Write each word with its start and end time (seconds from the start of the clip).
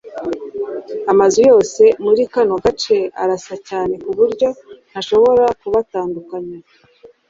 Amazu 1.11 1.39
yose 1.49 1.81
yo 1.89 1.95
muri 2.05 2.21
kano 2.33 2.53
gace 2.63 2.97
arasa 3.21 3.55
cyane 3.69 3.93
kuburyo 4.03 4.47
ntashobora 4.91 5.45
kubatandukanya 5.59 6.59